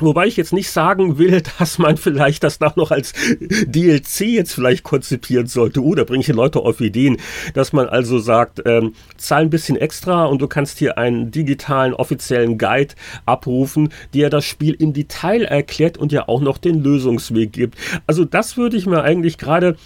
Wobei 0.00 0.26
ich 0.26 0.36
jetzt 0.36 0.52
nicht 0.52 0.70
sagen 0.70 1.18
will, 1.18 1.40
dass 1.58 1.78
man 1.78 1.96
vielleicht 1.96 2.42
das 2.42 2.58
noch 2.58 2.90
als 2.90 3.12
DLC 3.40 4.22
jetzt 4.22 4.52
vielleicht 4.52 4.82
konzipieren 4.82 5.46
sollte. 5.46 5.80
Uh, 5.80 5.94
bringe 6.04 6.20
ich 6.20 6.26
die 6.26 6.32
Leute 6.32 6.58
auf 6.58 6.80
Ideen, 6.80 7.18
dass 7.54 7.72
man 7.72 7.88
also 7.88 8.18
sagt, 8.18 8.62
ähm, 8.66 8.94
zahl 9.16 9.42
ein 9.42 9.50
bisschen 9.50 9.76
extra 9.76 10.24
und 10.24 10.42
du 10.42 10.48
kannst 10.48 10.78
hier 10.78 10.98
einen 10.98 11.30
digitalen 11.30 11.94
offiziellen 11.94 12.58
Guide 12.58 12.94
abrufen, 13.24 13.90
der 14.14 14.30
das 14.30 14.44
Spiel 14.44 14.74
im 14.74 14.94
Detail 14.94 15.44
erklärt 15.44 15.96
und 15.96 16.10
ja 16.10 16.28
auch 16.28 16.40
noch 16.40 16.58
den 16.58 16.82
Lösungsweg 16.82 17.52
gibt. 17.52 17.78
Also 18.08 18.24
das 18.24 18.56
würde 18.56 18.76
ich 18.76 18.86
mir 18.86 19.02
eigentlich 19.02 19.38
gerade, 19.38 19.76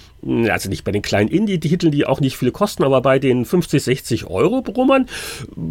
also 0.48 0.70
nicht 0.70 0.84
bei 0.84 0.92
den 0.92 1.02
kleinen 1.02 1.28
Indie-Titeln, 1.28 1.92
die 1.92 2.06
auch 2.06 2.20
nicht 2.20 2.38
viel 2.38 2.50
kosten, 2.50 2.82
aber 2.82 3.02
bei 3.02 3.18
den 3.18 3.44
50, 3.44 3.82
60 3.82 4.26
Euro 4.26 4.62
Brummern 4.62 5.06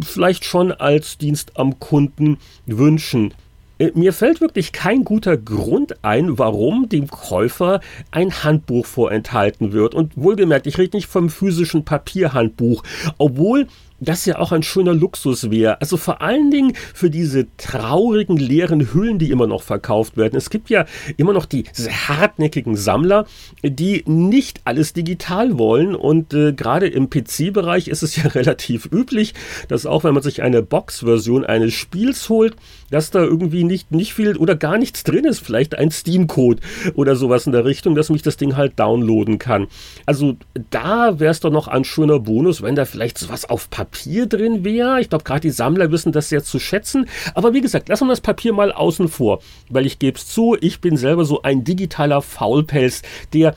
vielleicht 0.04 0.44
schon 0.44 0.70
als 0.70 1.18
Dienst 1.18 1.58
am 1.58 1.80
Kunden 1.80 2.38
wünschen. 2.66 3.34
Äh, 3.78 3.92
mir 3.94 4.12
fällt 4.12 4.40
wirklich 4.40 4.72
kein 4.72 5.04
guter 5.04 5.36
Grund 5.36 6.04
ein, 6.04 6.38
warum 6.38 6.88
dem 6.88 7.08
Käufer 7.08 7.80
ein 8.10 8.44
Handbuch 8.44 8.86
vorenthalten 8.86 9.72
wird. 9.72 9.94
Und 9.94 10.16
wohlgemerkt, 10.16 10.66
ich 10.66 10.78
rede 10.78 10.96
nicht 10.96 11.08
vom 11.08 11.30
physischen 11.30 11.84
Papierhandbuch, 11.84 12.82
obwohl 13.18 13.66
das 14.00 14.24
ja 14.26 14.38
auch 14.38 14.52
ein 14.52 14.62
schöner 14.62 14.94
Luxus 14.94 15.50
wäre. 15.50 15.80
Also 15.80 15.96
vor 15.96 16.22
allen 16.22 16.50
Dingen 16.50 16.74
für 16.94 17.10
diese 17.10 17.46
traurigen 17.56 18.36
leeren 18.36 18.92
Hüllen, 18.92 19.18
die 19.18 19.30
immer 19.30 19.46
noch 19.46 19.62
verkauft 19.62 20.16
werden. 20.16 20.36
Es 20.36 20.50
gibt 20.50 20.70
ja 20.70 20.86
immer 21.16 21.32
noch 21.32 21.46
die 21.46 21.64
hartnäckigen 21.64 22.76
Sammler, 22.76 23.26
die 23.62 24.04
nicht 24.06 24.60
alles 24.64 24.92
digital 24.92 25.58
wollen 25.58 25.94
und 25.94 26.32
äh, 26.32 26.52
gerade 26.52 26.86
im 26.86 27.10
PC-Bereich 27.10 27.88
ist 27.88 28.02
es 28.02 28.16
ja 28.16 28.24
relativ 28.28 28.88
üblich, 28.92 29.34
dass 29.68 29.86
auch 29.86 30.04
wenn 30.04 30.14
man 30.14 30.22
sich 30.22 30.42
eine 30.42 30.62
Box-Version 30.62 31.44
eines 31.44 31.74
Spiels 31.74 32.28
holt, 32.28 32.56
dass 32.90 33.10
da 33.10 33.20
irgendwie 33.20 33.64
nicht, 33.64 33.92
nicht 33.92 34.14
viel 34.14 34.36
oder 34.36 34.56
gar 34.56 34.78
nichts 34.78 35.04
drin 35.04 35.24
ist. 35.24 35.40
Vielleicht 35.40 35.76
ein 35.76 35.90
Steam-Code 35.90 36.60
oder 36.94 37.16
sowas 37.16 37.46
in 37.46 37.52
der 37.52 37.64
Richtung, 37.64 37.94
dass 37.94 38.10
mich 38.10 38.22
das 38.22 38.36
Ding 38.36 38.56
halt 38.56 38.78
downloaden 38.78 39.38
kann. 39.38 39.68
Also 40.06 40.36
da 40.70 41.18
wäre 41.18 41.30
es 41.30 41.40
doch 41.40 41.50
noch 41.50 41.68
ein 41.68 41.84
schöner 41.84 42.18
Bonus, 42.18 42.62
wenn 42.62 42.74
da 42.74 42.84
vielleicht 42.84 43.18
sowas 43.18 43.48
auf 43.48 43.70
Papier 43.70 44.26
drin 44.26 44.64
wäre. 44.64 45.00
Ich 45.00 45.08
glaube, 45.08 45.24
gerade 45.24 45.40
die 45.40 45.50
Sammler 45.50 45.90
wissen 45.92 46.12
das 46.12 46.28
sehr 46.28 46.42
zu 46.42 46.58
schätzen. 46.58 47.06
Aber 47.34 47.54
wie 47.54 47.60
gesagt, 47.60 47.88
lassen 47.88 48.06
wir 48.06 48.12
das 48.12 48.20
Papier 48.20 48.52
mal 48.52 48.72
außen 48.72 49.08
vor, 49.08 49.40
weil 49.68 49.86
ich 49.86 49.98
gebe 49.98 50.18
es 50.18 50.26
zu, 50.26 50.56
ich 50.60 50.80
bin 50.80 50.96
selber 50.96 51.24
so 51.24 51.42
ein 51.42 51.64
digitaler 51.64 52.22
Faulpelz, 52.22 53.02
der 53.32 53.54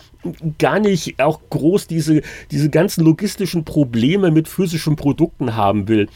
gar 0.60 0.80
nicht 0.80 1.20
auch 1.20 1.40
groß 1.50 1.88
diese, 1.88 2.22
diese 2.52 2.70
ganzen 2.70 3.04
logistischen 3.04 3.66
Probleme 3.66 4.30
mit 4.30 4.48
physischen 4.48 4.96
Produkten 4.96 5.56
haben 5.56 5.88
will 5.88 6.08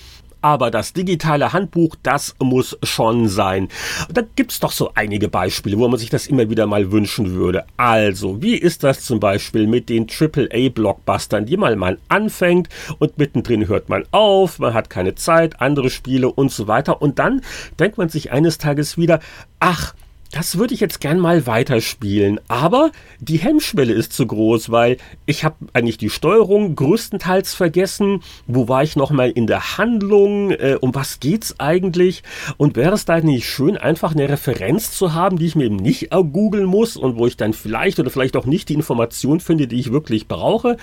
aber 0.46 0.70
das 0.70 0.94
digitale 0.94 1.54
Handbuch, 1.54 1.96
das 2.04 2.36
muss 2.40 2.78
schon 2.84 3.28
sein. 3.28 3.68
Da 4.14 4.22
gibt's 4.36 4.60
doch 4.60 4.72
so 4.72 4.92
einige 4.94 5.28
Beispiele, 5.28 5.80
wo 5.80 5.88
man 5.88 5.98
sich 5.98 6.12
das 6.12 6.28
immer 6.28 6.48
wieder 6.52 6.68
mal 6.68 6.92
wünschen 6.92 7.32
würde. 7.34 7.66
Also, 7.78 8.44
wie 8.44 8.54
ist 8.54 8.84
das 8.84 9.02
zum 9.02 9.20
Beispiel 9.20 9.66
mit 9.66 9.90
den 9.90 10.06
AAA-Blockbustern, 10.06 11.48
die 11.48 11.58
mal 11.58 11.76
man 11.76 11.98
anfängt 12.10 12.70
und 13.00 13.18
mittendrin 13.18 13.68
hört 13.68 13.90
man 13.90 14.04
auf, 14.12 14.60
man 14.60 14.76
hat 14.76 14.92
keine 14.92 15.16
Zeit, 15.16 15.62
andere 15.62 15.90
Spiele 15.90 16.32
und 16.32 16.52
so 16.52 16.68
weiter 16.68 17.02
und 17.02 17.18
dann 17.18 17.42
denkt 17.80 17.98
man 17.98 18.10
sich 18.10 18.32
eines 18.32 18.60
Tages 18.60 19.00
wieder, 19.00 19.22
ach, 19.60 19.96
das 20.36 20.58
würde 20.58 20.74
ich 20.74 20.82
jetzt 20.82 21.00
gern 21.00 21.18
mal 21.18 21.48
weiterspielen, 21.48 22.42
aber 22.50 22.92
die 23.22 23.38
Hemmschwelle 23.38 23.94
ist 23.94 24.12
zu 24.12 24.28
groß, 24.28 24.70
weil 24.70 24.98
ich 25.26 25.46
habe 25.46 25.56
eigentlich 25.72 25.98
die 25.98 26.10
Steuerung 26.10 26.76
größtenteils 26.76 27.54
vergessen. 27.54 28.22
Wo 28.46 28.68
war 28.68 28.84
ich 28.84 28.98
nochmal 28.98 29.32
in 29.32 29.48
der 29.48 29.78
Handlung? 29.78 30.52
Äh, 30.52 30.78
um 30.82 30.94
was 30.94 31.22
geht's 31.22 31.58
eigentlich? 31.58 32.22
Und 32.58 32.76
wäre 32.76 32.96
es 32.96 33.06
da 33.06 33.22
nicht 33.22 33.48
schön, 33.48 33.78
einfach 33.78 34.14
eine 34.14 34.28
Referenz 34.28 34.92
zu 34.92 35.14
haben, 35.14 35.38
die 35.38 35.46
ich 35.46 35.56
mir 35.56 35.68
eben 35.68 35.78
nicht 35.78 36.10
googeln 36.10 36.66
muss 36.66 36.98
und 36.98 37.18
wo 37.18 37.28
ich 37.28 37.38
dann 37.38 37.54
vielleicht 37.54 38.02
oder 38.02 38.10
vielleicht 38.10 38.36
auch 38.36 38.46
nicht 38.46 38.68
die 38.68 38.74
Information 38.74 39.40
finde, 39.40 39.68
die 39.68 39.80
ich 39.80 39.94
wirklich 39.94 40.28
brauche? 40.28 40.76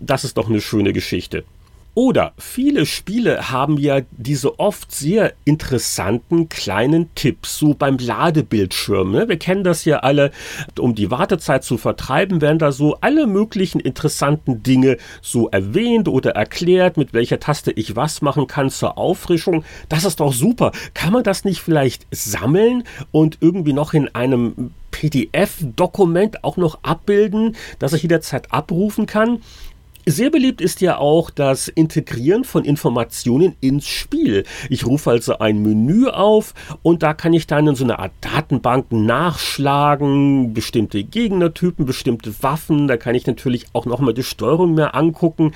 Das 0.00 0.24
ist 0.24 0.36
doch 0.36 0.50
eine 0.50 0.60
schöne 0.60 0.92
Geschichte. 0.92 1.44
Oder 1.98 2.32
viele 2.38 2.86
Spiele 2.86 3.50
haben 3.50 3.76
ja 3.76 4.02
diese 4.12 4.60
oft 4.60 4.92
sehr 4.92 5.32
interessanten 5.44 6.48
kleinen 6.48 7.12
Tipps, 7.16 7.58
so 7.58 7.74
beim 7.74 7.98
Ladebildschirm. 7.98 9.10
Ne? 9.10 9.28
Wir 9.28 9.36
kennen 9.36 9.64
das 9.64 9.84
ja 9.84 9.98
alle, 9.98 10.30
um 10.78 10.94
die 10.94 11.10
Wartezeit 11.10 11.64
zu 11.64 11.76
vertreiben, 11.76 12.40
werden 12.40 12.60
da 12.60 12.70
so 12.70 12.98
alle 13.00 13.26
möglichen 13.26 13.80
interessanten 13.80 14.62
Dinge 14.62 14.96
so 15.22 15.48
erwähnt 15.48 16.06
oder 16.06 16.36
erklärt, 16.36 16.98
mit 16.98 17.14
welcher 17.14 17.40
Taste 17.40 17.72
ich 17.72 17.96
was 17.96 18.22
machen 18.22 18.46
kann 18.46 18.70
zur 18.70 18.96
Auffrischung. 18.96 19.64
Das 19.88 20.04
ist 20.04 20.20
doch 20.20 20.32
super. 20.32 20.70
Kann 20.94 21.12
man 21.12 21.24
das 21.24 21.44
nicht 21.44 21.62
vielleicht 21.62 22.06
sammeln 22.12 22.84
und 23.10 23.38
irgendwie 23.40 23.72
noch 23.72 23.92
in 23.92 24.14
einem 24.14 24.70
PDF-Dokument 24.92 26.44
auch 26.44 26.58
noch 26.58 26.78
abbilden, 26.84 27.56
das 27.80 27.92
ich 27.92 28.02
jederzeit 28.02 28.52
abrufen 28.52 29.06
kann? 29.06 29.40
Sehr 30.10 30.30
beliebt 30.30 30.62
ist 30.62 30.80
ja 30.80 30.96
auch 30.96 31.28
das 31.28 31.68
Integrieren 31.68 32.44
von 32.44 32.64
Informationen 32.64 33.56
ins 33.60 33.86
Spiel. 33.86 34.44
Ich 34.70 34.86
rufe 34.86 35.10
also 35.10 35.38
ein 35.38 35.60
Menü 35.60 36.06
auf 36.06 36.54
und 36.80 37.02
da 37.02 37.12
kann 37.12 37.34
ich 37.34 37.46
dann 37.46 37.66
in 37.66 37.74
so 37.74 37.84
einer 37.84 37.98
Art 37.98 38.12
Datenbank 38.22 38.90
nachschlagen, 38.90 40.54
bestimmte 40.54 41.04
Gegnertypen, 41.04 41.84
bestimmte 41.84 42.42
Waffen, 42.42 42.88
da 42.88 42.96
kann 42.96 43.14
ich 43.14 43.26
natürlich 43.26 43.66
auch 43.74 43.84
nochmal 43.84 44.14
die 44.14 44.22
Steuerung 44.22 44.74
mehr 44.74 44.94
angucken. 44.94 45.52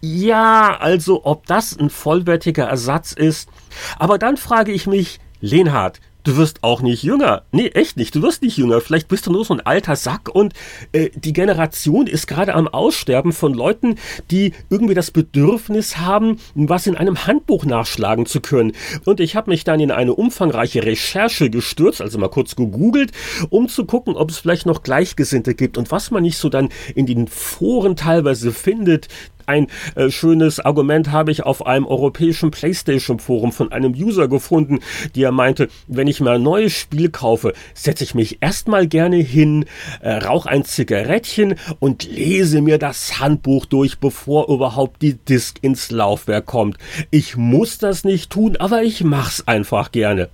Ja, 0.00 0.78
also 0.80 1.26
ob 1.26 1.44
das 1.44 1.78
ein 1.78 1.90
vollwertiger 1.90 2.64
Ersatz 2.64 3.12
ist. 3.12 3.50
Aber 3.98 4.16
dann 4.16 4.38
frage 4.38 4.72
ich 4.72 4.86
mich, 4.86 5.20
Lenhard, 5.42 6.00
du 6.28 6.36
wirst 6.36 6.62
auch 6.62 6.82
nicht 6.82 7.02
jünger. 7.02 7.42
Nee, 7.52 7.68
echt 7.68 7.96
nicht. 7.96 8.14
Du 8.14 8.20
wirst 8.20 8.42
nicht 8.42 8.58
jünger. 8.58 8.82
Vielleicht 8.82 9.08
bist 9.08 9.26
du 9.26 9.32
nur 9.32 9.46
so 9.46 9.54
ein 9.54 9.64
alter 9.64 9.96
Sack 9.96 10.28
und 10.28 10.52
äh, 10.92 11.08
die 11.14 11.32
Generation 11.32 12.06
ist 12.06 12.26
gerade 12.26 12.54
am 12.54 12.68
Aussterben 12.68 13.32
von 13.32 13.54
Leuten, 13.54 13.96
die 14.30 14.52
irgendwie 14.68 14.94
das 14.94 15.10
Bedürfnis 15.10 15.96
haben, 15.96 16.38
was 16.54 16.86
in 16.86 16.96
einem 16.96 17.26
Handbuch 17.26 17.64
nachschlagen 17.64 18.26
zu 18.26 18.40
können. 18.40 18.72
Und 19.06 19.20
ich 19.20 19.36
habe 19.36 19.50
mich 19.50 19.64
dann 19.64 19.80
in 19.80 19.90
eine 19.90 20.14
umfangreiche 20.14 20.84
Recherche 20.84 21.48
gestürzt, 21.48 22.02
also 22.02 22.18
mal 22.18 22.28
kurz 22.28 22.56
gegoogelt, 22.56 23.12
um 23.48 23.68
zu 23.68 23.86
gucken, 23.86 24.14
ob 24.14 24.30
es 24.30 24.38
vielleicht 24.38 24.66
noch 24.66 24.82
Gleichgesinnte 24.82 25.54
gibt 25.54 25.78
und 25.78 25.90
was 25.90 26.10
man 26.10 26.22
nicht 26.22 26.36
so 26.36 26.50
dann 26.50 26.68
in 26.94 27.06
den 27.06 27.26
Foren 27.26 27.96
teilweise 27.96 28.52
findet, 28.52 29.08
ein 29.48 29.68
äh, 29.94 30.10
schönes 30.10 30.60
Argument 30.60 31.10
habe 31.10 31.32
ich 31.32 31.42
auf 31.42 31.66
einem 31.66 31.86
europäischen 31.86 32.50
PlayStation-Forum 32.50 33.52
von 33.52 33.72
einem 33.72 33.92
User 33.92 34.28
gefunden, 34.28 34.80
der 35.16 35.32
meinte, 35.32 35.68
wenn 35.86 36.06
ich 36.06 36.20
mal 36.20 36.36
ein 36.36 36.42
neues 36.42 36.72
Spiel 36.72 37.10
kaufe, 37.10 37.54
setze 37.74 38.04
ich 38.04 38.14
mich 38.14 38.38
erstmal 38.40 38.86
gerne 38.86 39.16
hin, 39.16 39.64
äh, 40.00 40.12
rauche 40.12 40.48
ein 40.48 40.64
Zigarettchen 40.64 41.54
und 41.80 42.04
lese 42.04 42.60
mir 42.60 42.78
das 42.78 43.20
Handbuch 43.20 43.66
durch, 43.66 43.98
bevor 43.98 44.48
überhaupt 44.48 45.02
die 45.02 45.14
Disk 45.14 45.58
ins 45.62 45.90
Laufwerk 45.90 46.46
kommt. 46.46 46.76
Ich 47.10 47.36
muss 47.36 47.78
das 47.78 48.04
nicht 48.04 48.30
tun, 48.30 48.56
aber 48.56 48.82
ich 48.82 49.02
mach's 49.02 49.44
einfach 49.46 49.92
gerne. 49.92 50.28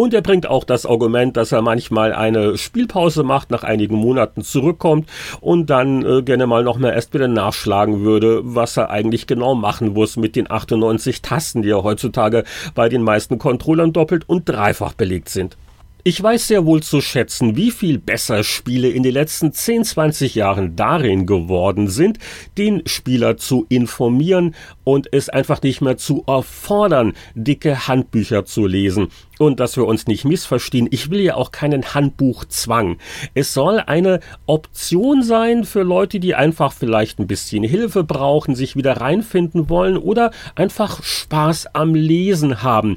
Und 0.00 0.14
er 0.14 0.22
bringt 0.22 0.46
auch 0.46 0.64
das 0.64 0.86
Argument, 0.86 1.36
dass 1.36 1.52
er 1.52 1.60
manchmal 1.60 2.14
eine 2.14 2.56
Spielpause 2.56 3.22
macht, 3.22 3.50
nach 3.50 3.64
einigen 3.64 3.96
Monaten 3.96 4.40
zurückkommt 4.40 5.10
und 5.42 5.68
dann 5.68 6.02
äh, 6.06 6.22
gerne 6.22 6.46
mal 6.46 6.64
noch 6.64 6.78
mal 6.78 6.94
erst 6.94 7.12
wieder 7.12 7.28
nachschlagen 7.28 8.00
würde, 8.00 8.40
was 8.42 8.78
er 8.78 8.88
eigentlich 8.88 9.26
genau 9.26 9.54
machen 9.54 9.92
muss 9.92 10.16
mit 10.16 10.36
den 10.36 10.50
98 10.50 11.20
Tasten, 11.20 11.60
die 11.60 11.68
ja 11.68 11.82
heutzutage 11.82 12.44
bei 12.74 12.88
den 12.88 13.02
meisten 13.02 13.36
Controllern 13.36 13.92
doppelt 13.92 14.26
und 14.26 14.48
dreifach 14.48 14.94
belegt 14.94 15.28
sind. 15.28 15.58
Ich 16.02 16.22
weiß 16.22 16.48
sehr 16.48 16.64
wohl 16.64 16.82
zu 16.82 17.02
schätzen, 17.02 17.56
wie 17.56 17.70
viel 17.70 17.98
besser 17.98 18.42
Spiele 18.42 18.88
in 18.88 19.02
den 19.02 19.12
letzten 19.12 19.52
10, 19.52 19.84
20 19.84 20.34
Jahren 20.34 20.74
darin 20.74 21.26
geworden 21.26 21.88
sind, 21.88 22.18
den 22.56 22.82
Spieler 22.86 23.36
zu 23.36 23.66
informieren 23.68 24.54
und 24.82 25.12
es 25.12 25.28
einfach 25.28 25.60
nicht 25.60 25.82
mehr 25.82 25.98
zu 25.98 26.24
erfordern, 26.26 27.12
dicke 27.34 27.86
Handbücher 27.86 28.46
zu 28.46 28.66
lesen. 28.66 29.08
Und 29.38 29.60
dass 29.60 29.76
wir 29.76 29.84
uns 29.84 30.06
nicht 30.06 30.24
missverstehen, 30.24 30.88
ich 30.90 31.10
will 31.10 31.20
ja 31.20 31.34
auch 31.34 31.52
keinen 31.52 31.92
Handbuchzwang. 31.92 32.96
Es 33.34 33.52
soll 33.52 33.78
eine 33.80 34.20
Option 34.46 35.22
sein 35.22 35.64
für 35.64 35.82
Leute, 35.82 36.18
die 36.18 36.34
einfach 36.34 36.72
vielleicht 36.72 37.18
ein 37.18 37.26
bisschen 37.26 37.62
Hilfe 37.62 38.04
brauchen, 38.04 38.54
sich 38.54 38.74
wieder 38.74 39.02
reinfinden 39.02 39.68
wollen 39.68 39.98
oder 39.98 40.30
einfach 40.54 41.02
Spaß 41.02 41.74
am 41.74 41.94
Lesen 41.94 42.62
haben. 42.62 42.96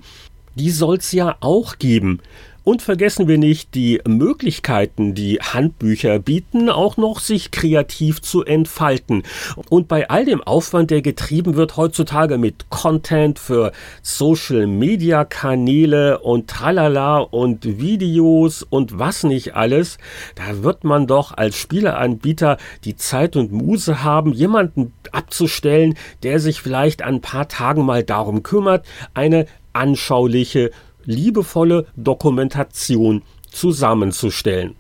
Die 0.56 0.70
soll's 0.70 1.12
ja 1.12 1.36
auch 1.42 1.80
geben. 1.80 2.22
Und 2.64 2.82
vergessen 2.82 3.28
wir 3.28 3.38
nicht 3.38 3.76
die 3.76 4.00
Möglichkeiten, 4.08 5.14
die 5.14 5.40
Handbücher 5.40 6.20
bieten, 6.20 6.70
auch 6.70 6.96
noch 6.96 7.20
sich 7.20 7.52
kreativ 7.52 8.22
zu 8.22 8.46
entfalten. 8.46 9.24
Und 9.70 9.90
bei 9.90 10.10
all 10.10 10.24
dem 10.24 10.42
Aufwand, 10.42 10.90
der 10.90 11.02
getrieben 11.02 11.56
wird 11.56 11.76
heutzutage 11.76 12.38
mit 12.38 12.70
Content 12.70 13.38
für 13.38 13.74
Social 14.02 14.68
Media 14.68 15.26
Kanäle 15.26 16.20
und 16.20 16.50
tralala 16.50 17.18
und 17.18 17.80
Videos 17.80 18.64
und 18.64 18.98
was 18.98 19.24
nicht 19.24 19.56
alles, 19.56 19.98
da 20.36 20.64
wird 20.64 20.86
man 20.86 21.06
doch 21.06 21.36
als 21.36 21.58
Spieleanbieter 21.58 22.58
die 22.86 22.96
Zeit 22.96 23.36
und 23.36 23.52
Muse 23.52 24.04
haben, 24.04 24.32
jemanden 24.32 24.94
abzustellen, 25.12 25.96
der 26.24 26.40
sich 26.40 26.62
vielleicht 26.62 27.02
an 27.02 27.16
ein 27.16 27.22
paar 27.22 27.48
Tagen 27.48 27.86
mal 27.86 28.04
darum 28.04 28.42
kümmert, 28.42 28.86
eine 29.14 29.48
anschauliche 29.74 30.72
liebevolle 31.06 31.86
Dokumentation 31.96 33.22
zusammenzustellen. 33.52 34.76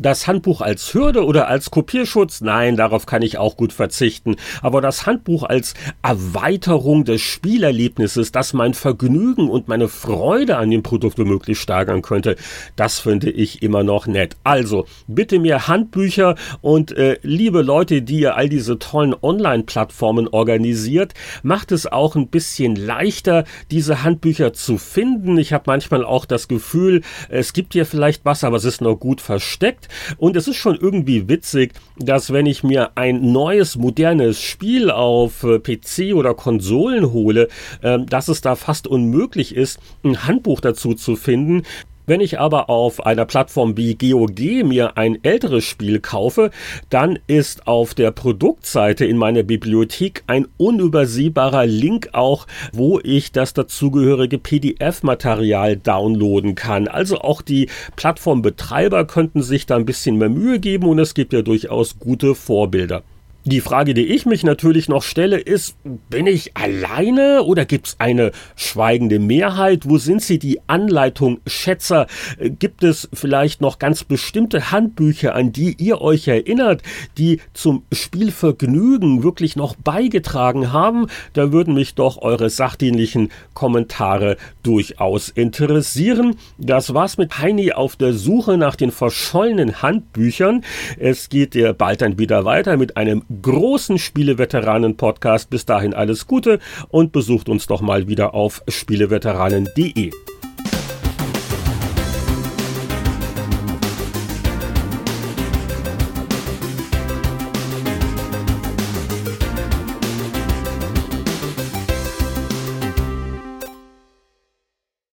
Das 0.00 0.28
Handbuch 0.28 0.60
als 0.60 0.94
Hürde 0.94 1.24
oder 1.24 1.48
als 1.48 1.72
Kopierschutz? 1.72 2.40
Nein, 2.40 2.76
darauf 2.76 3.04
kann 3.04 3.20
ich 3.22 3.36
auch 3.36 3.56
gut 3.56 3.72
verzichten. 3.72 4.36
Aber 4.62 4.80
das 4.80 5.06
Handbuch 5.06 5.42
als 5.42 5.74
Erweiterung 6.02 7.04
des 7.04 7.20
Spielerlebnisses, 7.20 8.30
das 8.30 8.52
mein 8.52 8.74
Vergnügen 8.74 9.50
und 9.50 9.66
meine 9.66 9.88
Freude 9.88 10.56
an 10.56 10.70
dem 10.70 10.84
Produkt 10.84 11.18
womöglich 11.18 11.58
steigern 11.58 12.02
könnte, 12.02 12.36
das 12.76 13.00
finde 13.00 13.28
ich 13.28 13.60
immer 13.60 13.82
noch 13.82 14.06
nett. 14.06 14.36
Also, 14.44 14.86
bitte 15.08 15.40
mir 15.40 15.66
Handbücher 15.66 16.36
und 16.60 16.92
äh, 16.96 17.18
liebe 17.22 17.62
Leute, 17.62 18.00
die 18.00 18.20
ihr 18.20 18.36
all 18.36 18.48
diese 18.48 18.78
tollen 18.78 19.16
Online-Plattformen 19.20 20.28
organisiert, 20.28 21.14
macht 21.42 21.72
es 21.72 21.90
auch 21.90 22.14
ein 22.14 22.28
bisschen 22.28 22.76
leichter, 22.76 23.42
diese 23.72 24.04
Handbücher 24.04 24.52
zu 24.52 24.78
finden. 24.78 25.38
Ich 25.38 25.52
habe 25.52 25.64
manchmal 25.66 26.04
auch 26.04 26.24
das 26.24 26.46
Gefühl, 26.46 27.02
es 27.28 27.52
gibt 27.52 27.72
hier 27.72 27.84
vielleicht 27.84 28.24
was, 28.24 28.44
aber 28.44 28.58
es 28.58 28.64
ist 28.64 28.80
noch 28.80 28.94
gut 28.94 29.20
versteckt. 29.20 29.87
Und 30.16 30.36
es 30.36 30.48
ist 30.48 30.56
schon 30.56 30.76
irgendwie 30.76 31.28
witzig, 31.28 31.72
dass 31.96 32.32
wenn 32.32 32.46
ich 32.46 32.62
mir 32.62 32.96
ein 32.96 33.32
neues, 33.32 33.76
modernes 33.76 34.40
Spiel 34.40 34.90
auf 34.90 35.44
äh, 35.44 35.58
PC 35.58 36.14
oder 36.14 36.34
Konsolen 36.34 37.12
hole, 37.12 37.48
äh, 37.82 37.98
dass 37.98 38.28
es 38.28 38.40
da 38.40 38.56
fast 38.56 38.86
unmöglich 38.86 39.54
ist, 39.54 39.78
ein 40.04 40.26
Handbuch 40.26 40.60
dazu 40.60 40.94
zu 40.94 41.16
finden. 41.16 41.62
Wenn 42.08 42.22
ich 42.22 42.40
aber 42.40 42.70
auf 42.70 43.04
einer 43.04 43.26
Plattform 43.26 43.76
wie 43.76 43.94
GOG 43.94 44.64
mir 44.64 44.96
ein 44.96 45.22
älteres 45.22 45.64
Spiel 45.64 46.00
kaufe, 46.00 46.50
dann 46.88 47.18
ist 47.26 47.66
auf 47.66 47.92
der 47.92 48.12
Produktseite 48.12 49.04
in 49.04 49.18
meiner 49.18 49.42
Bibliothek 49.42 50.24
ein 50.26 50.48
unübersehbarer 50.56 51.66
Link 51.66 52.08
auch, 52.12 52.46
wo 52.72 52.98
ich 52.98 53.30
das 53.32 53.52
dazugehörige 53.52 54.38
PDF-Material 54.38 55.76
downloaden 55.76 56.54
kann. 56.54 56.88
Also 56.88 57.18
auch 57.18 57.42
die 57.42 57.68
Plattformbetreiber 57.96 59.04
könnten 59.04 59.42
sich 59.42 59.66
da 59.66 59.76
ein 59.76 59.84
bisschen 59.84 60.16
mehr 60.16 60.30
Mühe 60.30 60.60
geben 60.60 60.86
und 60.86 60.98
es 60.98 61.12
gibt 61.12 61.34
ja 61.34 61.42
durchaus 61.42 61.98
gute 61.98 62.34
Vorbilder. 62.34 63.02
Die 63.50 63.62
Frage, 63.62 63.94
die 63.94 64.04
ich 64.04 64.26
mich 64.26 64.44
natürlich 64.44 64.90
noch 64.90 65.02
stelle, 65.02 65.38
ist, 65.38 65.74
bin 66.10 66.26
ich 66.26 66.54
alleine 66.54 67.44
oder 67.44 67.64
gibt 67.64 67.86
es 67.86 67.96
eine 67.98 68.32
schweigende 68.56 69.18
Mehrheit? 69.18 69.88
Wo 69.88 69.96
sind 69.96 70.20
sie, 70.20 70.38
die 70.38 70.60
Anleitung 70.66 71.40
Schätzer? 71.46 72.08
Gibt 72.38 72.84
es 72.84 73.08
vielleicht 73.10 73.62
noch 73.62 73.78
ganz 73.78 74.04
bestimmte 74.04 74.70
Handbücher, 74.70 75.34
an 75.34 75.50
die 75.50 75.74
ihr 75.78 76.02
euch 76.02 76.28
erinnert, 76.28 76.82
die 77.16 77.40
zum 77.54 77.84
Spielvergnügen 77.90 79.22
wirklich 79.22 79.56
noch 79.56 79.76
beigetragen 79.76 80.70
haben? 80.70 81.06
Da 81.32 81.50
würden 81.50 81.72
mich 81.72 81.94
doch 81.94 82.20
eure 82.20 82.50
sachdienlichen 82.50 83.30
Kommentare 83.54 84.36
durchaus 84.62 85.30
interessieren. 85.30 86.36
Das 86.58 86.92
war's 86.92 87.16
mit 87.16 87.38
Heini 87.38 87.72
auf 87.72 87.96
der 87.96 88.12
Suche 88.12 88.58
nach 88.58 88.76
den 88.76 88.90
verschollenen 88.90 89.80
Handbüchern. 89.80 90.64
Es 90.98 91.30
geht 91.30 91.54
ja 91.54 91.72
bald 91.72 92.02
dann 92.02 92.18
wieder 92.18 92.44
weiter 92.44 92.76
mit 92.76 92.98
einem 92.98 93.22
großen 93.42 93.98
Spieleveteranen-Podcast. 93.98 95.50
Bis 95.50 95.66
dahin 95.66 95.94
alles 95.94 96.26
Gute 96.26 96.58
und 96.88 97.12
besucht 97.12 97.48
uns 97.48 97.66
doch 97.66 97.80
mal 97.80 98.08
wieder 98.08 98.34
auf 98.34 98.62
spieleveteranen.de. 98.68 100.12